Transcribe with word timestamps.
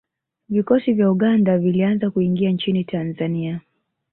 Vikosi 0.49 0.93
vya 0.93 1.11
Uganda 1.11 1.57
vilianza 1.57 2.11
kuingia 2.11 2.49
nchini 2.51 2.83
Tanzania 2.83 3.61